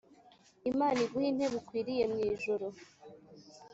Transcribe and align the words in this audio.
imana 0.71 0.97
iguha 1.05 1.27
intebe 1.31 1.55
ukwiriye 1.61 2.03
mu 2.11 2.17
ijuru 2.31 2.67